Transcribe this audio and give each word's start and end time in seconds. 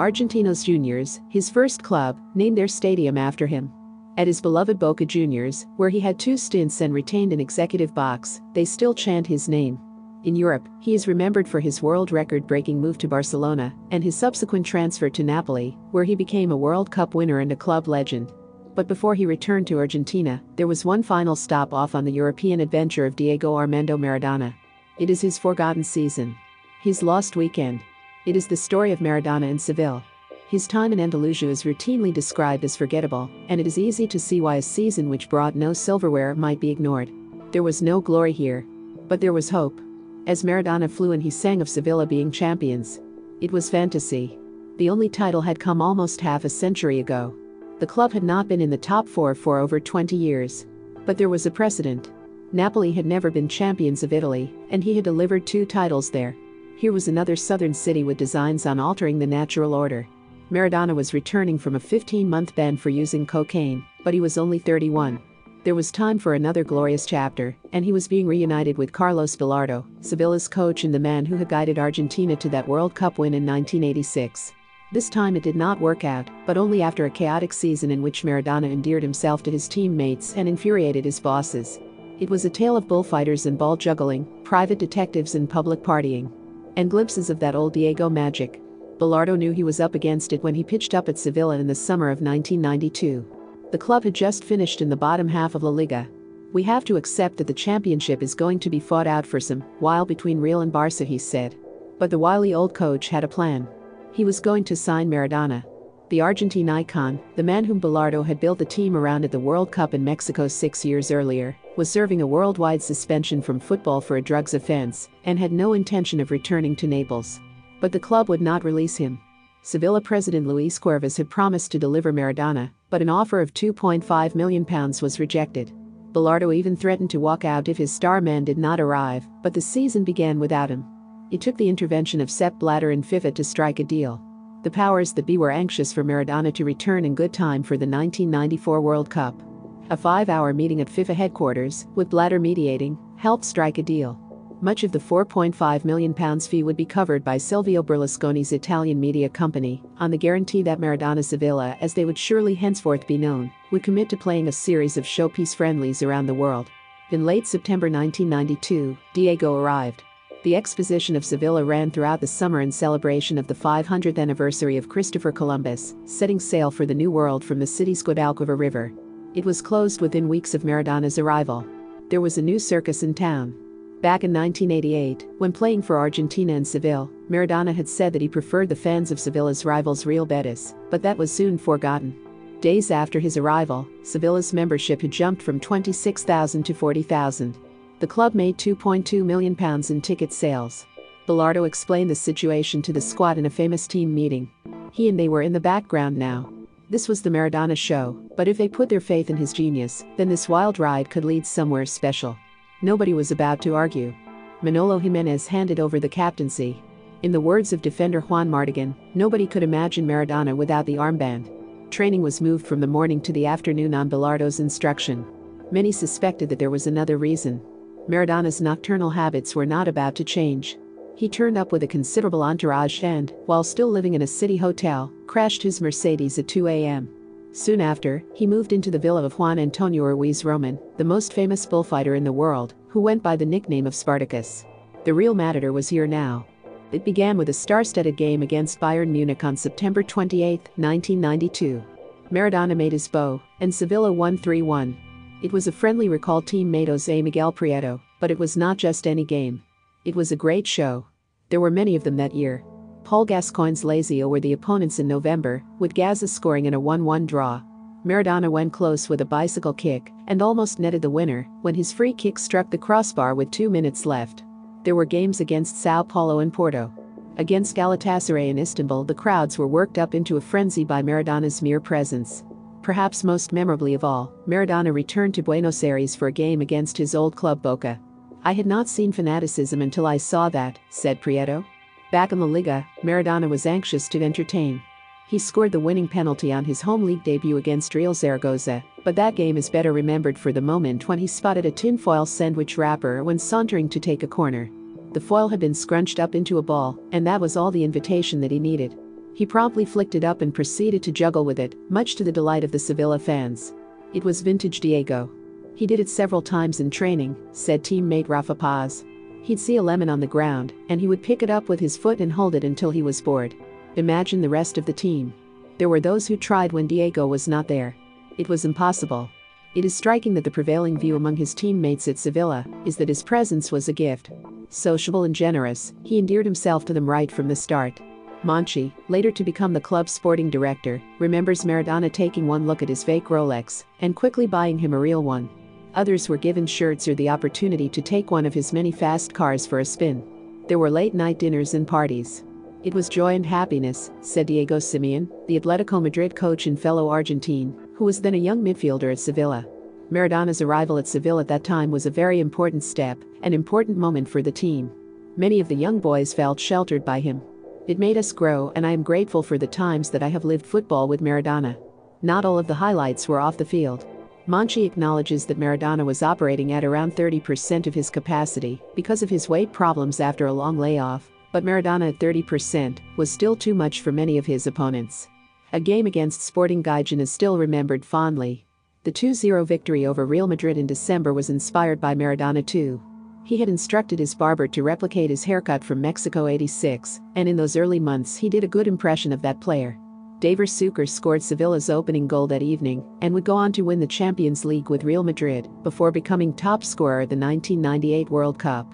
Argentinos 0.00 0.64
Juniors, 0.64 1.20
his 1.28 1.50
first 1.50 1.82
club, 1.82 2.18
named 2.34 2.56
their 2.56 2.66
stadium 2.66 3.18
after 3.18 3.46
him. 3.46 3.70
At 4.16 4.26
his 4.26 4.40
beloved 4.40 4.78
Boca 4.78 5.04
Juniors, 5.04 5.66
where 5.76 5.90
he 5.90 6.00
had 6.00 6.18
two 6.18 6.38
stints 6.38 6.80
and 6.80 6.94
retained 6.94 7.34
an 7.34 7.40
executive 7.40 7.94
box, 7.94 8.40
they 8.54 8.64
still 8.64 8.94
chant 8.94 9.26
his 9.26 9.46
name. 9.46 9.78
In 10.24 10.34
Europe, 10.34 10.66
he 10.80 10.94
is 10.94 11.06
remembered 11.06 11.46
for 11.46 11.60
his 11.60 11.82
world 11.82 12.12
record 12.12 12.46
breaking 12.46 12.80
move 12.80 12.96
to 12.96 13.08
Barcelona 13.08 13.74
and 13.90 14.02
his 14.02 14.16
subsequent 14.16 14.64
transfer 14.64 15.10
to 15.10 15.22
Napoli, 15.22 15.76
where 15.90 16.04
he 16.04 16.14
became 16.14 16.50
a 16.50 16.56
World 16.56 16.90
Cup 16.90 17.14
winner 17.14 17.40
and 17.40 17.52
a 17.52 17.56
club 17.56 17.86
legend. 17.86 18.32
But 18.74 18.88
before 18.88 19.14
he 19.14 19.26
returned 19.26 19.66
to 19.66 19.76
Argentina, 19.76 20.42
there 20.56 20.66
was 20.66 20.82
one 20.82 21.02
final 21.02 21.36
stop 21.36 21.74
off 21.74 21.94
on 21.94 22.06
the 22.06 22.12
European 22.12 22.60
adventure 22.60 23.04
of 23.04 23.16
Diego 23.16 23.54
Armando 23.54 23.98
Maradona. 23.98 24.54
It 24.98 25.10
is 25.10 25.20
his 25.20 25.36
forgotten 25.36 25.84
season. 25.84 26.34
His 26.80 27.02
lost 27.02 27.36
weekend. 27.36 27.80
It 28.26 28.36
is 28.36 28.46
the 28.46 28.56
story 28.56 28.92
of 28.92 28.98
Maradona 28.98 29.48
in 29.48 29.58
Seville. 29.58 30.02
His 30.50 30.66
time 30.66 30.92
in 30.92 31.00
Andalusia 31.00 31.48
is 31.48 31.62
routinely 31.62 32.12
described 32.12 32.64
as 32.64 32.76
forgettable, 32.76 33.30
and 33.48 33.58
it 33.58 33.66
is 33.66 33.78
easy 33.78 34.06
to 34.08 34.18
see 34.18 34.42
why 34.42 34.56
a 34.56 34.62
season 34.62 35.08
which 35.08 35.30
brought 35.30 35.56
no 35.56 35.72
silverware 35.72 36.34
might 36.34 36.60
be 36.60 36.68
ignored. 36.68 37.10
There 37.50 37.62
was 37.62 37.80
no 37.80 37.98
glory 37.98 38.32
here. 38.32 38.66
But 39.08 39.22
there 39.22 39.32
was 39.32 39.48
hope. 39.48 39.80
As 40.26 40.44
Maradona 40.44 40.90
flew 40.90 41.12
and 41.12 41.22
he 41.22 41.30
sang 41.30 41.62
of 41.62 41.68
Sevilla 41.68 42.04
being 42.04 42.30
champions. 42.30 43.00
It 43.40 43.52
was 43.52 43.70
fantasy. 43.70 44.38
The 44.76 44.90
only 44.90 45.08
title 45.08 45.40
had 45.40 45.58
come 45.58 45.80
almost 45.80 46.20
half 46.20 46.44
a 46.44 46.50
century 46.50 47.00
ago. 47.00 47.34
The 47.78 47.86
club 47.86 48.12
had 48.12 48.22
not 48.22 48.48
been 48.48 48.60
in 48.60 48.68
the 48.68 48.76
top 48.76 49.08
four 49.08 49.34
for 49.34 49.58
over 49.58 49.80
20 49.80 50.14
years. 50.14 50.66
But 51.06 51.16
there 51.16 51.30
was 51.30 51.46
a 51.46 51.50
precedent. 51.50 52.12
Napoli 52.52 52.92
had 52.92 53.06
never 53.06 53.30
been 53.30 53.48
champions 53.48 54.02
of 54.02 54.12
Italy, 54.12 54.52
and 54.68 54.84
he 54.84 54.94
had 54.94 55.04
delivered 55.04 55.46
two 55.46 55.64
titles 55.64 56.10
there. 56.10 56.36
Here 56.80 56.92
was 56.92 57.08
another 57.08 57.36
southern 57.36 57.74
city 57.74 58.04
with 58.04 58.16
designs 58.16 58.64
on 58.64 58.80
altering 58.80 59.18
the 59.18 59.26
natural 59.26 59.74
order. 59.74 60.08
Maradona 60.50 60.94
was 60.94 61.12
returning 61.12 61.58
from 61.58 61.74
a 61.74 61.78
15 61.78 62.26
month 62.26 62.54
ban 62.54 62.78
for 62.78 62.88
using 62.88 63.26
cocaine, 63.26 63.84
but 64.02 64.14
he 64.14 64.20
was 64.22 64.38
only 64.38 64.58
31. 64.58 65.20
There 65.62 65.74
was 65.74 65.92
time 65.92 66.18
for 66.18 66.32
another 66.32 66.64
glorious 66.64 67.04
chapter, 67.04 67.54
and 67.74 67.84
he 67.84 67.92
was 67.92 68.08
being 68.08 68.26
reunited 68.26 68.78
with 68.78 68.94
Carlos 68.94 69.36
Bilardo, 69.36 69.84
Sevilla's 70.00 70.48
coach 70.48 70.84
and 70.84 70.94
the 70.94 70.98
man 70.98 71.26
who 71.26 71.36
had 71.36 71.50
guided 71.50 71.78
Argentina 71.78 72.34
to 72.36 72.48
that 72.48 72.66
World 72.66 72.94
Cup 72.94 73.18
win 73.18 73.34
in 73.34 73.44
1986. 73.44 74.54
This 74.90 75.10
time 75.10 75.36
it 75.36 75.42
did 75.42 75.56
not 75.56 75.82
work 75.82 76.04
out, 76.04 76.30
but 76.46 76.56
only 76.56 76.80
after 76.80 77.04
a 77.04 77.10
chaotic 77.10 77.52
season 77.52 77.90
in 77.90 78.00
which 78.00 78.22
Maradona 78.22 78.72
endeared 78.72 79.02
himself 79.02 79.42
to 79.42 79.50
his 79.50 79.68
teammates 79.68 80.32
and 80.34 80.48
infuriated 80.48 81.04
his 81.04 81.20
bosses. 81.20 81.78
It 82.20 82.30
was 82.30 82.46
a 82.46 82.50
tale 82.50 82.74
of 82.74 82.88
bullfighters 82.88 83.44
and 83.44 83.58
ball 83.58 83.76
juggling, 83.76 84.26
private 84.44 84.78
detectives 84.78 85.34
and 85.34 85.48
public 85.48 85.82
partying 85.82 86.32
and 86.76 86.90
glimpses 86.90 87.30
of 87.30 87.38
that 87.40 87.54
old 87.54 87.72
Diego 87.72 88.08
magic. 88.08 88.60
Bilardo 88.98 89.36
knew 89.36 89.52
he 89.52 89.64
was 89.64 89.80
up 89.80 89.94
against 89.94 90.32
it 90.32 90.42
when 90.42 90.54
he 90.54 90.62
pitched 90.62 90.94
up 90.94 91.08
at 91.08 91.18
Sevilla 91.18 91.58
in 91.58 91.66
the 91.66 91.74
summer 91.74 92.10
of 92.10 92.20
1992. 92.20 93.24
The 93.72 93.78
club 93.78 94.04
had 94.04 94.14
just 94.14 94.44
finished 94.44 94.82
in 94.82 94.88
the 94.88 94.96
bottom 94.96 95.28
half 95.28 95.54
of 95.54 95.62
La 95.62 95.70
Liga. 95.70 96.08
We 96.52 96.62
have 96.64 96.84
to 96.86 96.96
accept 96.96 97.36
that 97.36 97.46
the 97.46 97.54
championship 97.54 98.22
is 98.22 98.34
going 98.34 98.58
to 98.58 98.70
be 98.70 98.80
fought 98.80 99.06
out 99.06 99.24
for 99.24 99.38
some 99.40 99.60
while 99.78 100.04
between 100.04 100.40
Real 100.40 100.60
and 100.60 100.72
Barca, 100.72 101.04
he 101.04 101.16
said. 101.18 101.56
But 101.98 102.10
the 102.10 102.18
wily 102.18 102.52
old 102.52 102.74
coach 102.74 103.08
had 103.08 103.24
a 103.24 103.28
plan. 103.28 103.68
He 104.12 104.24
was 104.24 104.40
going 104.40 104.64
to 104.64 104.76
sign 104.76 105.08
Maradona. 105.08 105.64
The 106.08 106.20
Argentine 106.20 106.68
icon, 106.68 107.20
the 107.36 107.42
man 107.44 107.62
whom 107.62 107.80
Bilardo 107.80 108.26
had 108.26 108.40
built 108.40 108.58
the 108.58 108.64
team 108.64 108.96
around 108.96 109.24
at 109.24 109.30
the 109.30 109.38
World 109.38 109.70
Cup 109.70 109.94
in 109.94 110.02
Mexico 110.02 110.48
six 110.48 110.84
years 110.84 111.12
earlier, 111.12 111.56
was 111.80 111.90
serving 111.90 112.20
a 112.20 112.26
worldwide 112.26 112.82
suspension 112.82 113.40
from 113.40 113.58
football 113.58 114.02
for 114.02 114.18
a 114.18 114.22
drugs 114.22 114.52
offense 114.52 115.08
and 115.24 115.38
had 115.38 115.50
no 115.50 115.72
intention 115.72 116.20
of 116.20 116.30
returning 116.30 116.76
to 116.76 116.86
Naples. 116.86 117.40
But 117.80 117.90
the 117.90 117.98
club 117.98 118.28
would 118.28 118.42
not 118.42 118.64
release 118.64 118.98
him. 118.98 119.18
Sevilla 119.62 120.02
president 120.02 120.46
Luis 120.46 120.78
Cuevas 120.78 121.16
had 121.16 121.30
promised 121.30 121.72
to 121.72 121.78
deliver 121.78 122.12
Maradona, 122.12 122.70
but 122.90 123.00
an 123.00 123.08
offer 123.08 123.40
of 123.40 123.54
2.5 123.54 124.34
million 124.34 124.62
pounds 124.62 125.00
was 125.00 125.18
rejected. 125.18 125.72
Bilardo 126.12 126.54
even 126.54 126.76
threatened 126.76 127.08
to 127.08 127.18
walk 127.18 127.46
out 127.46 127.66
if 127.66 127.78
his 127.78 127.90
star 127.90 128.20
man 128.20 128.44
did 128.44 128.58
not 128.58 128.78
arrive, 128.78 129.26
but 129.42 129.54
the 129.54 129.60
season 129.62 130.04
began 130.04 130.38
without 130.38 130.68
him. 130.68 130.84
It 131.30 131.40
took 131.40 131.56
the 131.56 131.70
intervention 131.70 132.20
of 132.20 132.30
Sepp 132.30 132.58
Blatter 132.58 132.90
and 132.90 133.02
FIFA 133.02 133.34
to 133.36 133.42
strike 133.42 133.78
a 133.78 133.84
deal. 133.84 134.20
The 134.64 134.70
powers 134.70 135.14
that 135.14 135.24
be 135.24 135.38
were 135.38 135.50
anxious 135.50 135.94
for 135.94 136.04
Maradona 136.04 136.52
to 136.56 136.64
return 136.66 137.06
in 137.06 137.14
good 137.14 137.32
time 137.32 137.62
for 137.62 137.78
the 137.78 137.86
1994 137.86 138.82
World 138.82 139.08
Cup. 139.08 139.42
A 139.90 139.96
five 139.96 140.28
hour 140.28 140.54
meeting 140.54 140.80
at 140.80 140.86
FIFA 140.86 141.14
headquarters, 141.14 141.88
with 141.96 142.10
Blatter 142.10 142.38
mediating, 142.38 142.96
helped 143.16 143.44
strike 143.44 143.78
a 143.78 143.82
deal. 143.82 144.16
Much 144.60 144.84
of 144.84 144.92
the 144.92 145.00
£4.5 145.00 145.84
million 145.84 146.14
fee 146.38 146.62
would 146.62 146.76
be 146.76 146.84
covered 146.84 147.24
by 147.24 147.36
Silvio 147.36 147.82
Berlusconi's 147.82 148.52
Italian 148.52 149.00
media 149.00 149.28
company, 149.28 149.82
on 149.98 150.12
the 150.12 150.16
guarantee 150.16 150.62
that 150.62 150.78
Maradona 150.78 151.24
Sevilla, 151.24 151.76
as 151.80 151.92
they 151.92 152.04
would 152.04 152.16
surely 152.16 152.54
henceforth 152.54 153.04
be 153.08 153.18
known, 153.18 153.50
would 153.72 153.82
commit 153.82 154.08
to 154.10 154.16
playing 154.16 154.46
a 154.46 154.52
series 154.52 154.96
of 154.96 155.02
showpiece 155.02 155.56
friendlies 155.56 156.04
around 156.04 156.26
the 156.26 156.34
world. 156.34 156.70
In 157.10 157.26
late 157.26 157.48
September 157.48 157.90
1992, 157.90 158.96
Diego 159.12 159.56
arrived. 159.56 160.04
The 160.44 160.54
exposition 160.54 161.16
of 161.16 161.24
Sevilla 161.24 161.64
ran 161.64 161.90
throughout 161.90 162.20
the 162.20 162.28
summer 162.28 162.60
in 162.60 162.70
celebration 162.70 163.38
of 163.38 163.48
the 163.48 163.54
500th 163.54 164.20
anniversary 164.20 164.76
of 164.76 164.88
Christopher 164.88 165.32
Columbus, 165.32 165.96
setting 166.04 166.38
sail 166.38 166.70
for 166.70 166.86
the 166.86 166.94
New 166.94 167.10
World 167.10 167.42
from 167.42 167.58
the 167.58 167.66
city's 167.66 168.04
Guadalquivir 168.04 168.56
River. 168.56 168.92
It 169.32 169.44
was 169.44 169.62
closed 169.62 170.00
within 170.00 170.28
weeks 170.28 170.54
of 170.54 170.64
Maradona's 170.64 171.16
arrival. 171.16 171.64
There 172.08 172.20
was 172.20 172.36
a 172.36 172.42
new 172.42 172.58
circus 172.58 173.04
in 173.04 173.14
town. 173.14 173.54
Back 174.02 174.24
in 174.24 174.32
1988, 174.32 175.24
when 175.38 175.52
playing 175.52 175.82
for 175.82 175.98
Argentina 175.98 176.54
and 176.54 176.66
Seville, 176.66 177.08
Maradona 177.30 177.72
had 177.72 177.88
said 177.88 178.12
that 178.12 178.22
he 178.22 178.28
preferred 178.28 178.68
the 178.68 178.74
fans 178.74 179.12
of 179.12 179.20
Sevilla's 179.20 179.64
rivals 179.64 180.04
Real 180.04 180.26
Betis, 180.26 180.74
but 180.90 181.02
that 181.02 181.16
was 181.16 181.30
soon 181.30 181.58
forgotten. 181.58 182.16
Days 182.60 182.90
after 182.90 183.20
his 183.20 183.36
arrival, 183.36 183.86
Sevilla's 184.02 184.52
membership 184.52 185.00
had 185.00 185.12
jumped 185.12 185.42
from 185.42 185.60
26,000 185.60 186.64
to 186.64 186.74
40,000. 186.74 187.56
The 188.00 188.06
club 188.08 188.34
made 188.34 188.58
2.2 188.58 189.24
million 189.24 189.54
pounds 189.54 189.92
in 189.92 190.00
ticket 190.00 190.32
sales. 190.32 190.86
Bilardo 191.28 191.68
explained 191.68 192.10
the 192.10 192.16
situation 192.16 192.82
to 192.82 192.92
the 192.92 193.00
squad 193.00 193.38
in 193.38 193.46
a 193.46 193.50
famous 193.50 193.86
team 193.86 194.12
meeting. 194.12 194.50
He 194.90 195.08
and 195.08 195.16
they 195.16 195.28
were 195.28 195.42
in 195.42 195.52
the 195.52 195.60
background 195.60 196.16
now, 196.16 196.50
this 196.90 197.08
was 197.08 197.22
the 197.22 197.30
Maradona 197.30 197.76
show, 197.76 198.20
but 198.36 198.48
if 198.48 198.58
they 198.58 198.68
put 198.68 198.88
their 198.88 199.00
faith 199.00 199.30
in 199.30 199.36
his 199.36 199.52
genius, 199.52 200.04
then 200.16 200.28
this 200.28 200.48
wild 200.48 200.80
ride 200.80 201.08
could 201.08 201.24
lead 201.24 201.46
somewhere 201.46 201.86
special. 201.86 202.36
Nobody 202.82 203.14
was 203.14 203.30
about 203.30 203.62
to 203.62 203.76
argue. 203.76 204.12
Manolo 204.60 204.98
Jimenez 204.98 205.46
handed 205.46 205.78
over 205.78 206.00
the 206.00 206.08
captaincy. 206.08 206.82
In 207.22 207.30
the 207.30 207.40
words 207.40 207.72
of 207.72 207.80
defender 207.80 208.22
Juan 208.22 208.50
Martagón, 208.50 208.96
nobody 209.14 209.46
could 209.46 209.62
imagine 209.62 210.04
Maradona 210.04 210.56
without 210.56 210.84
the 210.84 210.96
armband. 210.96 211.48
Training 211.92 212.22
was 212.22 212.40
moved 212.40 212.66
from 212.66 212.80
the 212.80 212.88
morning 212.88 213.20
to 213.20 213.32
the 213.32 213.46
afternoon 213.46 213.94
on 213.94 214.08
Bilardo's 214.08 214.58
instruction. 214.58 215.24
Many 215.70 215.92
suspected 215.92 216.48
that 216.48 216.58
there 216.58 216.70
was 216.70 216.88
another 216.88 217.18
reason. 217.18 217.62
Maradona's 218.08 218.60
nocturnal 218.60 219.10
habits 219.10 219.54
were 219.54 219.66
not 219.66 219.86
about 219.86 220.16
to 220.16 220.24
change. 220.24 220.76
He 221.20 221.28
turned 221.28 221.58
up 221.58 221.70
with 221.70 221.82
a 221.82 221.86
considerable 221.86 222.42
entourage 222.42 223.04
and, 223.04 223.30
while 223.44 223.62
still 223.62 223.90
living 223.90 224.14
in 224.14 224.22
a 224.22 224.26
city 224.26 224.56
hotel, 224.56 225.12
crashed 225.26 225.62
his 225.62 225.78
Mercedes 225.78 226.38
at 226.38 226.48
2 226.48 226.66
a.m. 226.66 227.10
Soon 227.52 227.78
after, 227.82 228.24
he 228.32 228.46
moved 228.46 228.72
into 228.72 228.90
the 228.90 228.98
villa 228.98 229.22
of 229.22 229.38
Juan 229.38 229.58
Antonio 229.58 230.04
Ruiz 230.04 230.46
Roman, 230.46 230.78
the 230.96 231.04
most 231.04 231.34
famous 231.34 231.66
bullfighter 231.66 232.14
in 232.14 232.24
the 232.24 232.32
world, 232.32 232.72
who 232.88 233.02
went 233.02 233.22
by 233.22 233.36
the 233.36 233.44
nickname 233.44 233.86
of 233.86 233.94
Spartacus. 233.94 234.64
The 235.04 235.12
real 235.12 235.34
matador 235.34 235.74
was 235.74 235.90
here 235.90 236.06
now. 236.06 236.46
It 236.90 237.04
began 237.04 237.36
with 237.36 237.50
a 237.50 237.52
star-studded 237.52 238.16
game 238.16 238.40
against 238.40 238.80
Bayern 238.80 239.08
Munich 239.08 239.44
on 239.44 239.58
September 239.58 240.02
28, 240.02 240.70
1992. 240.76 241.84
Maradona 242.32 242.74
made 242.74 242.92
his 242.92 243.08
bow, 243.08 243.42
and 243.60 243.74
Sevilla 243.74 244.10
won 244.10 244.38
3-1. 244.38 244.96
It 245.42 245.52
was 245.52 245.66
a 245.66 245.72
friendly 245.72 246.08
recall 246.08 246.40
team 246.40 246.70
made 246.70 246.88
Jose 246.88 247.20
Miguel 247.20 247.52
Prieto, 247.52 248.00
but 248.20 248.30
it 248.30 248.38
was 248.38 248.56
not 248.56 248.78
just 248.78 249.06
any 249.06 249.26
game. 249.26 249.62
It 250.02 250.16
was 250.16 250.32
a 250.32 250.36
great 250.36 250.66
show. 250.66 251.06
There 251.50 251.60
were 251.60 251.70
many 251.70 251.94
of 251.94 252.04
them 252.04 252.16
that 252.16 252.34
year. 252.34 252.64
Paul 253.04 253.26
Gascoigne's 253.26 253.84
Lazio 253.84 254.30
were 254.30 254.40
the 254.40 254.54
opponents 254.54 254.98
in 254.98 255.06
November, 255.06 255.62
with 255.78 255.92
Gazza 255.92 256.26
scoring 256.26 256.64
in 256.64 256.72
a 256.72 256.80
1 256.80 257.04
1 257.04 257.26
draw. 257.26 257.60
Maradona 258.06 258.50
went 258.50 258.72
close 258.72 259.10
with 259.10 259.20
a 259.20 259.26
bicycle 259.26 259.74
kick 259.74 260.10
and 260.26 260.40
almost 260.40 260.78
netted 260.78 261.02
the 261.02 261.10
winner 261.10 261.46
when 261.60 261.74
his 261.74 261.92
free 261.92 262.14
kick 262.14 262.38
struck 262.38 262.70
the 262.70 262.78
crossbar 262.78 263.34
with 263.34 263.50
two 263.50 263.68
minutes 263.68 264.06
left. 264.06 264.42
There 264.84 264.94
were 264.94 265.04
games 265.04 265.40
against 265.40 265.82
Sao 265.82 266.02
Paulo 266.02 266.38
and 266.38 266.50
Porto. 266.50 266.90
Against 267.36 267.76
Galatasaray 267.76 268.48
in 268.48 268.58
Istanbul, 268.58 269.04
the 269.04 269.14
crowds 269.14 269.58
were 269.58 269.68
worked 269.68 269.98
up 269.98 270.14
into 270.14 270.38
a 270.38 270.40
frenzy 270.40 270.84
by 270.84 271.02
Maradona's 271.02 271.60
mere 271.60 271.80
presence. 271.80 272.42
Perhaps 272.80 273.22
most 273.22 273.52
memorably 273.52 273.92
of 273.92 274.02
all, 274.02 274.32
Maradona 274.48 274.94
returned 274.94 275.34
to 275.34 275.42
Buenos 275.42 275.84
Aires 275.84 276.16
for 276.16 276.28
a 276.28 276.32
game 276.32 276.62
against 276.62 276.96
his 276.96 277.14
old 277.14 277.36
club 277.36 277.60
Boca. 277.60 278.00
I 278.42 278.52
had 278.52 278.66
not 278.66 278.88
seen 278.88 279.12
fanaticism 279.12 279.82
until 279.82 280.06
I 280.06 280.16
saw 280.16 280.48
that, 280.48 280.78
said 280.88 281.20
Prieto. 281.20 281.64
Back 282.10 282.32
in 282.32 282.40
La 282.40 282.46
Liga, 282.46 282.86
Maradona 283.02 283.48
was 283.48 283.66
anxious 283.66 284.08
to 284.08 284.22
entertain. 284.22 284.82
He 285.28 285.38
scored 285.38 285.72
the 285.72 285.78
winning 285.78 286.08
penalty 286.08 286.52
on 286.52 286.64
his 286.64 286.80
home 286.80 287.04
league 287.04 287.22
debut 287.22 287.58
against 287.58 287.94
Real 287.94 288.14
Zaragoza, 288.14 288.82
but 289.04 289.14
that 289.16 289.34
game 289.34 289.56
is 289.56 289.70
better 289.70 289.92
remembered 289.92 290.38
for 290.38 290.52
the 290.52 290.60
moment 290.60 291.06
when 291.06 291.18
he 291.18 291.26
spotted 291.26 291.66
a 291.66 291.70
tinfoil 291.70 292.26
sandwich 292.26 292.78
wrapper 292.78 293.22
when 293.22 293.38
sauntering 293.38 293.88
to 293.90 294.00
take 294.00 294.22
a 294.22 294.26
corner. 294.26 294.70
The 295.12 295.20
foil 295.20 295.48
had 295.48 295.60
been 295.60 295.74
scrunched 295.74 296.18
up 296.18 296.34
into 296.34 296.58
a 296.58 296.62
ball, 296.62 296.98
and 297.12 297.26
that 297.26 297.40
was 297.40 297.56
all 297.56 297.70
the 297.70 297.84
invitation 297.84 298.40
that 298.40 298.50
he 298.50 298.58
needed. 298.58 298.96
He 299.34 299.46
promptly 299.46 299.84
flicked 299.84 300.14
it 300.14 300.24
up 300.24 300.40
and 300.40 300.54
proceeded 300.54 301.02
to 301.04 301.12
juggle 301.12 301.44
with 301.44 301.58
it, 301.58 301.74
much 301.90 302.16
to 302.16 302.24
the 302.24 302.32
delight 302.32 302.64
of 302.64 302.72
the 302.72 302.78
Sevilla 302.78 303.18
fans. 303.18 303.72
It 304.14 304.24
was 304.24 304.40
vintage 304.40 304.80
Diego. 304.80 305.30
He 305.74 305.86
did 305.86 306.00
it 306.00 306.08
several 306.08 306.42
times 306.42 306.80
in 306.80 306.90
training, 306.90 307.36
said 307.52 307.82
teammate 307.82 308.28
Rafa 308.28 308.54
Paz. 308.54 309.04
He'd 309.42 309.58
see 309.58 309.76
a 309.76 309.82
lemon 309.82 310.08
on 310.08 310.20
the 310.20 310.26
ground, 310.26 310.72
and 310.88 311.00
he 311.00 311.08
would 311.08 311.22
pick 311.22 311.42
it 311.42 311.50
up 311.50 311.68
with 311.68 311.80
his 311.80 311.96
foot 311.96 312.20
and 312.20 312.32
hold 312.32 312.54
it 312.54 312.64
until 312.64 312.90
he 312.90 313.02
was 313.02 313.22
bored. 313.22 313.54
Imagine 313.96 314.40
the 314.40 314.48
rest 314.48 314.78
of 314.78 314.84
the 314.84 314.92
team. 314.92 315.32
There 315.78 315.88
were 315.88 316.00
those 316.00 316.26
who 316.26 316.36
tried 316.36 316.72
when 316.72 316.86
Diego 316.86 317.26
was 317.26 317.48
not 317.48 317.66
there. 317.66 317.96
It 318.36 318.48
was 318.48 318.64
impossible. 318.64 319.30
It 319.74 319.84
is 319.84 319.94
striking 319.94 320.34
that 320.34 320.44
the 320.44 320.50
prevailing 320.50 320.98
view 320.98 321.16
among 321.16 321.36
his 321.36 321.54
teammates 321.54 322.08
at 322.08 322.18
Sevilla 322.18 322.66
is 322.84 322.96
that 322.98 323.08
his 323.08 323.22
presence 323.22 323.72
was 323.72 323.88
a 323.88 323.92
gift. 323.92 324.30
Sociable 324.68 325.24
and 325.24 325.34
generous, 325.34 325.94
he 326.04 326.18
endeared 326.18 326.44
himself 326.44 326.84
to 326.84 326.92
them 326.92 327.08
right 327.08 327.30
from 327.30 327.48
the 327.48 327.56
start. 327.56 328.00
Monchi, 328.42 328.92
later 329.08 329.30
to 329.30 329.44
become 329.44 329.72
the 329.72 329.80
club's 329.80 330.12
sporting 330.12 330.50
director, 330.50 331.00
remembers 331.18 331.64
Maradona 331.64 332.10
taking 332.12 332.46
one 332.46 332.66
look 332.66 332.82
at 332.82 332.88
his 332.88 333.04
fake 333.04 333.26
Rolex 333.26 333.84
and 334.00 334.16
quickly 334.16 334.46
buying 334.46 334.78
him 334.78 334.94
a 334.94 334.98
real 334.98 335.22
one. 335.22 335.48
Others 335.94 336.28
were 336.28 336.36
given 336.36 336.66
shirts 336.66 337.08
or 337.08 337.14
the 337.14 337.28
opportunity 337.28 337.88
to 337.88 338.00
take 338.00 338.30
one 338.30 338.46
of 338.46 338.54
his 338.54 338.72
many 338.72 338.92
fast 338.92 339.34
cars 339.34 339.66
for 339.66 339.80
a 339.80 339.84
spin. 339.84 340.22
There 340.68 340.78
were 340.78 340.90
late 340.90 341.14
night 341.14 341.38
dinners 341.38 341.74
and 341.74 341.86
parties. 341.86 342.44
It 342.84 342.94
was 342.94 343.08
joy 343.08 343.34
and 343.34 343.44
happiness, 343.44 344.10
said 344.20 344.46
Diego 344.46 344.78
Simeone, 344.78 345.28
the 345.48 345.58
Atletico 345.58 346.00
Madrid 346.00 346.36
coach 346.36 346.66
and 346.66 346.78
fellow 346.78 347.08
Argentine, 347.08 347.76
who 347.94 348.04
was 348.04 348.20
then 348.20 348.34
a 348.34 348.38
young 348.38 348.62
midfielder 348.62 349.12
at 349.12 349.18
Sevilla. 349.18 349.66
Maradona's 350.10 350.62
arrival 350.62 350.96
at 350.96 351.08
Seville 351.08 351.40
at 351.40 351.48
that 351.48 351.64
time 351.64 351.90
was 351.90 352.06
a 352.06 352.10
very 352.10 352.40
important 352.40 352.82
step, 352.82 353.18
an 353.42 353.52
important 353.52 353.98
moment 353.98 354.28
for 354.28 354.42
the 354.42 354.52
team. 354.52 354.90
Many 355.36 355.60
of 355.60 355.68
the 355.68 355.74
young 355.74 355.98
boys 355.98 356.32
felt 356.32 356.58
sheltered 356.58 357.04
by 357.04 357.20
him. 357.20 357.42
It 357.86 357.98
made 357.98 358.16
us 358.16 358.32
grow, 358.32 358.72
and 358.74 358.86
I 358.86 358.92
am 358.92 359.02
grateful 359.02 359.42
for 359.42 359.58
the 359.58 359.66
times 359.66 360.10
that 360.10 360.22
I 360.22 360.28
have 360.28 360.44
lived 360.44 360.64
football 360.64 361.08
with 361.08 361.20
Maradona. 361.20 361.76
Not 362.22 362.44
all 362.44 362.58
of 362.58 362.66
the 362.66 362.74
highlights 362.74 363.28
were 363.28 363.40
off 363.40 363.56
the 363.56 363.64
field. 363.64 364.06
Monchi 364.50 364.84
acknowledges 364.84 365.46
that 365.46 365.60
Maradona 365.60 366.04
was 366.04 366.24
operating 366.24 366.72
at 366.72 366.82
around 366.82 367.14
30% 367.14 367.86
of 367.86 367.94
his 367.94 368.10
capacity 368.10 368.82
because 368.96 369.22
of 369.22 369.30
his 369.30 369.48
weight 369.48 369.72
problems 369.72 370.18
after 370.18 370.46
a 370.46 370.52
long 370.52 370.76
layoff, 370.76 371.30
but 371.52 371.64
Maradona 371.64 372.08
at 372.08 372.18
30% 372.18 372.98
was 373.16 373.30
still 373.30 373.54
too 373.54 373.74
much 373.74 374.00
for 374.00 374.10
many 374.10 374.38
of 374.38 374.46
his 374.46 374.66
opponents. 374.66 375.28
A 375.72 375.78
game 375.78 376.06
against 376.06 376.42
Sporting 376.42 376.82
Gijon 376.82 377.20
is 377.20 377.30
still 377.30 377.58
remembered 377.58 378.04
fondly. 378.04 378.66
The 379.04 379.12
2 379.12 379.34
0 379.34 379.64
victory 379.64 380.04
over 380.04 380.26
Real 380.26 380.48
Madrid 380.48 380.76
in 380.76 380.86
December 380.88 381.32
was 381.32 381.48
inspired 381.48 382.00
by 382.00 382.16
Maradona 382.16 382.66
too. 382.66 383.00
He 383.44 383.56
had 383.56 383.68
instructed 383.68 384.18
his 384.18 384.34
barber 384.34 384.66
to 384.66 384.82
replicate 384.82 385.30
his 385.30 385.44
haircut 385.44 385.84
from 385.84 386.00
Mexico 386.00 386.48
86, 386.48 387.20
and 387.36 387.48
in 387.48 387.54
those 387.54 387.76
early 387.76 388.00
months 388.00 388.36
he 388.36 388.48
did 388.48 388.64
a 388.64 388.68
good 388.68 388.88
impression 388.88 389.32
of 389.32 389.42
that 389.42 389.60
player. 389.60 389.96
Davor 390.40 390.64
Suker 390.64 391.06
scored 391.06 391.42
Sevilla's 391.42 391.90
opening 391.90 392.26
goal 392.26 392.46
that 392.46 392.62
evening 392.62 393.04
and 393.20 393.34
would 393.34 393.44
go 393.44 393.54
on 393.54 393.72
to 393.72 393.82
win 393.82 394.00
the 394.00 394.06
Champions 394.06 394.64
League 394.64 394.88
with 394.88 395.04
Real 395.04 395.22
Madrid 395.22 395.68
before 395.82 396.10
becoming 396.10 396.54
top 396.54 396.82
scorer 396.82 397.20
at 397.20 397.28
the 397.28 397.36
1998 397.36 398.30
World 398.30 398.58
Cup. 398.58 398.90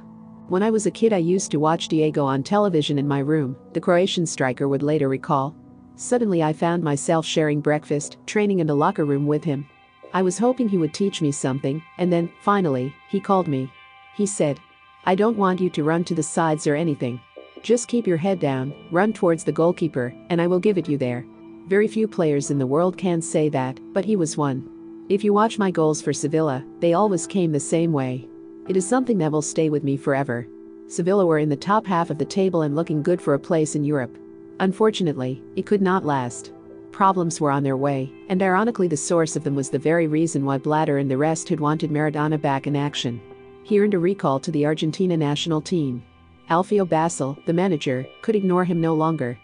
When 0.49 0.65
I 0.65 0.71
was 0.71 0.87
a 0.87 0.91
kid, 0.91 1.13
I 1.13 1.19
used 1.19 1.53
to 1.53 1.61
watch 1.61 1.87
Diego 1.87 2.25
on 2.25 2.43
television 2.43 2.99
in 2.99 3.07
my 3.07 3.21
room, 3.21 3.57
the 3.75 3.81
Croatian 3.81 4.27
striker 4.27 4.67
would 4.67 4.83
later 4.83 5.09
recall. 5.09 5.55
Suddenly, 5.95 6.43
I 6.43 6.53
found 6.53 6.83
myself 6.83 7.25
sharing 7.25 7.61
breakfast, 7.61 8.17
training, 8.27 8.59
in 8.59 8.67
the 8.67 8.75
locker 8.75 9.05
room 9.05 9.25
with 9.25 9.45
him. 9.45 9.69
I 10.13 10.23
was 10.23 10.39
hoping 10.39 10.69
he 10.69 10.79
would 10.79 10.95
teach 10.95 11.23
me 11.23 11.31
something, 11.31 11.81
and 11.99 12.13
then, 12.13 12.29
finally, 12.41 12.93
he 13.09 13.21
called 13.21 13.47
me. 13.47 13.71
He 14.17 14.27
said, 14.27 14.59
I 15.05 15.15
don't 15.15 15.39
want 15.39 15.61
you 15.61 15.71
to 15.71 15.85
run 15.85 16.03
to 16.05 16.15
the 16.17 16.25
sides 16.25 16.67
or 16.67 16.75
anything. 16.75 17.21
Just 17.63 17.87
keep 17.87 18.05
your 18.05 18.17
head 18.17 18.41
down, 18.41 18.75
run 18.91 19.13
towards 19.13 19.45
the 19.45 19.53
goalkeeper, 19.53 20.13
and 20.29 20.43
I 20.43 20.49
will 20.49 20.59
give 20.59 20.77
it 20.77 20.89
you 20.89 20.99
there. 20.99 21.25
Very 21.67 21.89
few 21.89 22.07
players 22.07 22.53
in 22.53 22.59
the 22.59 22.67
world 22.67 22.97
can 22.97 23.21
say 23.21 23.49
that, 23.49 23.81
but 23.93 24.05
he 24.05 24.15
was 24.15 24.37
one. 24.37 24.71
If 25.09 25.25
you 25.25 25.33
watch 25.33 25.59
my 25.59 25.73
goals 25.73 26.01
for 26.01 26.13
Sevilla, 26.13 26.65
they 26.79 26.93
always 26.93 27.27
came 27.27 27.51
the 27.51 27.59
same 27.59 27.93
way. 27.93 28.29
It 28.69 28.77
is 28.77 28.87
something 28.87 29.19
that 29.19 29.33
will 29.33 29.43
stay 29.43 29.69
with 29.69 29.83
me 29.83 29.97
forever. 29.97 30.47
Sevilla 30.87 31.27
were 31.27 31.41
in 31.41 31.49
the 31.49 31.57
top 31.57 31.85
half 31.85 32.11
of 32.11 32.19
the 32.19 32.25
table 32.25 32.63
and 32.63 32.77
looking 32.77 33.03
good 33.03 33.21
for 33.21 33.35
a 33.35 33.39
place 33.39 33.75
in 33.75 33.83
Europe. 33.83 34.17
Unfortunately, 34.61 35.43
it 35.57 35.67
could 35.67 35.83
not 35.83 36.05
last. 36.05 36.53
Problems 36.93 37.41
were 37.41 37.51
on 37.51 37.65
their 37.65 37.77
way, 37.77 38.13
and 38.29 38.41
ironically, 38.41 38.87
the 38.87 38.97
source 38.97 39.35
of 39.35 39.43
them 39.43 39.57
was 39.57 39.69
the 39.69 39.79
very 39.79 40.07
reason 40.07 40.45
why 40.45 40.59
Blatter 40.59 40.99
and 40.99 41.11
the 41.11 41.19
rest 41.19 41.49
had 41.49 41.59
wanted 41.59 41.91
Maradona 41.91 42.41
back 42.41 42.69
in 42.69 42.77
action. 42.77 43.21
He 43.65 43.81
earned 43.81 43.95
a 43.95 43.99
recall 43.99 44.39
to 44.39 44.53
the 44.53 44.67
Argentina 44.67 45.17
national 45.17 45.63
team. 45.63 46.05
Alfio 46.49 46.89
Basile, 46.89 47.37
the 47.45 47.53
manager, 47.53 48.07
could 48.23 48.37
ignore 48.37 48.65
him 48.65 48.81
no 48.81 48.95
longer 48.95 49.37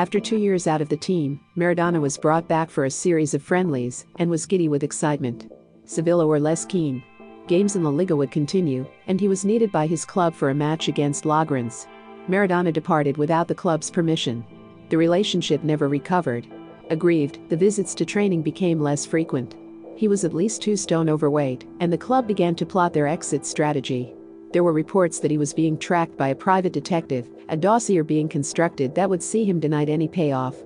after 0.00 0.18
two 0.18 0.38
years 0.38 0.66
out 0.66 0.80
of 0.80 0.88
the 0.88 0.96
team, 0.96 1.38
Maradona 1.58 2.00
was 2.00 2.16
brought 2.16 2.48
back 2.48 2.70
for 2.70 2.86
a 2.86 2.90
series 2.90 3.34
of 3.34 3.42
friendlies 3.42 4.06
and 4.18 4.30
was 4.30 4.46
giddy 4.46 4.66
with 4.66 4.82
excitement. 4.82 5.52
Sevilla 5.84 6.26
were 6.26 6.40
less 6.40 6.64
keen. 6.64 7.02
Games 7.46 7.76
in 7.76 7.84
La 7.84 7.90
Liga 7.90 8.16
would 8.16 8.30
continue, 8.30 8.86
and 9.08 9.20
he 9.20 9.28
was 9.28 9.44
needed 9.44 9.70
by 9.70 9.86
his 9.86 10.06
club 10.06 10.32
for 10.32 10.48
a 10.48 10.54
match 10.54 10.88
against 10.88 11.24
Logroñés. 11.24 11.86
Maradona 12.30 12.72
departed 12.72 13.18
without 13.18 13.46
the 13.46 13.54
club's 13.54 13.90
permission. 13.90 14.42
The 14.88 14.96
relationship 14.96 15.62
never 15.64 15.86
recovered. 15.86 16.46
Aggrieved, 16.88 17.38
the 17.50 17.56
visits 17.58 17.94
to 17.96 18.06
training 18.06 18.40
became 18.40 18.80
less 18.80 19.04
frequent. 19.04 19.54
He 19.96 20.08
was 20.08 20.24
at 20.24 20.32
least 20.32 20.62
two 20.62 20.76
stone 20.76 21.10
overweight, 21.10 21.66
and 21.80 21.92
the 21.92 21.98
club 21.98 22.26
began 22.26 22.54
to 22.54 22.64
plot 22.64 22.94
their 22.94 23.06
exit 23.06 23.44
strategy. 23.44 24.14
There 24.52 24.64
were 24.64 24.72
reports 24.72 25.20
that 25.20 25.30
he 25.30 25.38
was 25.38 25.54
being 25.54 25.78
tracked 25.78 26.16
by 26.16 26.28
a 26.28 26.34
private 26.34 26.72
detective, 26.72 27.28
a 27.48 27.56
dossier 27.56 28.02
being 28.02 28.28
constructed 28.28 28.94
that 28.96 29.08
would 29.08 29.22
see 29.22 29.44
him 29.44 29.60
denied 29.60 29.88
any 29.88 30.08
payoff. 30.08 30.56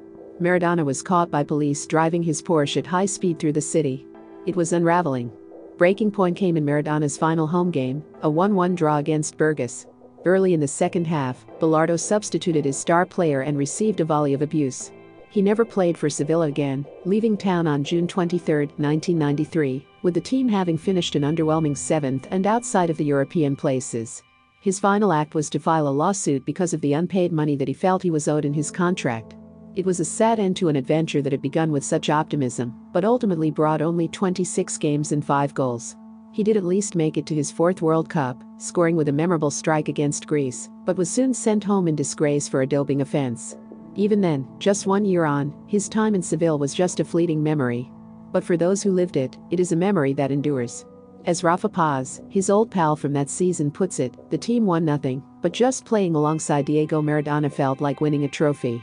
Maradona 0.41 0.85
was 0.85 1.03
caught 1.03 1.31
by 1.31 1.45
police 1.45 1.87
driving 1.87 2.23
his 2.23 2.43
Porsche 2.43 2.79
at 2.79 2.87
high 2.87 3.07
speed 3.07 3.39
through 3.39 3.53
the 3.53 3.61
city. 3.61 4.07
It 4.47 4.57
was 4.57 4.73
unraveling. 4.73 5.31
Breaking 5.77 6.11
point 6.11 6.37
came 6.37 6.57
in 6.57 6.65
Maradona's 6.65 7.19
final 7.19 7.47
home 7.47 7.71
game, 7.71 8.03
a 8.23 8.31
1 8.31 8.55
1 8.55 8.75
draw 8.75 8.97
against 8.97 9.37
Burgos. 9.37 9.87
Early 10.25 10.55
in 10.55 10.61
the 10.61 10.69
second 10.69 11.07
half, 11.07 11.45
Bilardo 11.61 12.01
substituted 12.01 12.65
his 12.65 12.79
star 12.79 13.05
player 13.05 13.43
and 13.43 13.59
received 13.59 14.01
a 14.01 14.05
volley 14.07 14.33
of 14.33 14.41
abuse. 14.41 14.93
He 15.35 15.43
never 15.43 15.65
played 15.65 15.99
for 15.99 16.09
Sevilla 16.09 16.47
again, 16.47 16.87
leaving 17.05 17.37
town 17.37 17.67
on 17.67 17.83
June 17.83 18.07
23, 18.07 18.67
1993, 18.67 19.85
with 20.03 20.15
the 20.15 20.21
team 20.21 20.49
having 20.49 20.79
finished 20.79 21.17
an 21.17 21.23
underwhelming 21.23 21.77
seventh 21.77 22.29
and 22.31 22.47
outside 22.47 22.89
of 22.89 22.97
the 22.99 23.05
European 23.05 23.57
places. 23.57 24.23
His 24.61 24.79
final 24.79 25.13
act 25.13 25.35
was 25.35 25.51
to 25.51 25.59
file 25.59 25.89
a 25.89 25.91
lawsuit 25.91 26.47
because 26.47 26.73
of 26.73 26.81
the 26.83 26.93
unpaid 26.93 27.33
money 27.33 27.57
that 27.57 27.67
he 27.67 27.75
felt 27.75 28.05
he 28.05 28.13
was 28.13 28.29
owed 28.29 28.45
in 28.45 28.55
his 28.55 28.71
contract. 28.71 29.35
It 29.75 29.85
was 29.85 29.99
a 29.99 30.05
sad 30.05 30.39
end 30.39 30.57
to 30.59 30.69
an 30.69 30.77
adventure 30.77 31.21
that 31.21 31.33
had 31.33 31.43
begun 31.43 31.73
with 31.73 31.83
such 31.83 32.11
optimism, 32.11 32.73
but 32.93 33.05
ultimately 33.05 33.51
brought 33.51 33.83
only 33.83 34.07
26 34.07 34.79
games 34.79 35.11
and 35.11 35.25
5 35.25 35.53
goals. 35.53 35.97
He 36.31 36.45
did 36.45 36.57
at 36.57 36.65
least 36.65 36.95
make 36.95 37.17
it 37.17 37.27
to 37.27 37.35
his 37.35 37.51
fourth 37.51 37.83
World 37.83 38.09
Cup, 38.09 38.43
scoring 38.59 38.95
with 38.95 39.09
a 39.09 39.13
memorable 39.13 39.51
strike 39.51 39.89
against 39.89 40.29
Greece, 40.29 40.69
but 40.85 40.97
was 40.97 41.11
soon 41.11 41.35
sent 41.35 41.65
home 41.65 41.89
in 41.89 41.97
disgrace 41.97 42.49
for 42.49 42.63
a 42.63 42.67
doping 42.67 43.01
offense. 43.01 43.57
Even 43.97 44.21
then, 44.21 44.49
just 44.59 44.87
one 44.87 45.05
year 45.05 45.25
on, 45.25 45.55
his 45.69 45.89
time 45.89 46.17
in 46.17 46.23
Seville 46.23 46.59
was 46.59 46.75
just 46.75 46.99
a 46.99 47.05
fleeting 47.05 47.43
memory. 47.43 47.89
But 48.33 48.43
for 48.43 48.57
those 48.57 48.83
who 48.83 48.91
lived 48.91 49.17
it, 49.17 49.39
it 49.53 49.61
is 49.61 49.71
a 49.71 49.77
memory 49.77 50.13
that 50.15 50.33
endures. 50.33 50.85
As 51.27 51.45
Rafa 51.45 51.69
Paz, 51.69 52.21
his 52.29 52.51
old 52.51 52.71
pal 52.71 52.97
from 52.97 53.13
that 53.13 53.31
season 53.31 53.71
puts 53.71 54.01
it, 54.01 54.15
the 54.31 54.37
team 54.37 54.67
won 54.67 54.85
nothing, 54.85 55.23
but 55.43 55.53
just 55.53 55.85
playing 55.85 56.17
alongside 56.17 56.67
Diego 56.67 57.01
Maradona 57.01 57.51
felt 57.51 57.81
like 57.81 58.01
winning 58.01 58.25
a 58.25 58.29
trophy. 58.29 58.83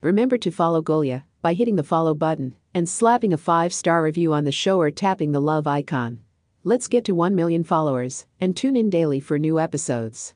Remember 0.00 0.38
to 0.38 0.50
follow 0.50 0.80
Golia 0.80 1.24
by 1.42 1.52
hitting 1.52 1.76
the 1.76 1.82
follow 1.82 2.14
button 2.14 2.54
and 2.72 2.88
slapping 2.88 3.34
a 3.34 3.38
5-star 3.38 4.02
review 4.02 4.32
on 4.32 4.44
the 4.44 4.52
show 4.52 4.80
or 4.80 4.90
tapping 4.90 5.32
the 5.32 5.40
love 5.40 5.66
icon. 5.66 6.20
Let's 6.64 6.88
get 6.88 7.04
to 7.04 7.14
1 7.14 7.34
million 7.34 7.64
followers 7.64 8.24
and 8.40 8.56
tune 8.56 8.76
in 8.76 8.88
daily 8.90 9.20
for 9.20 9.38
new 9.38 9.60
episodes. 9.60 10.34